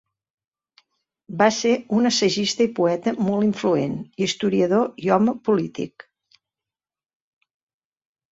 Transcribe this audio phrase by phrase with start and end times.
[1.41, 3.93] Va ser un assagista i poeta molt influent,
[4.27, 6.07] historiador i home polític.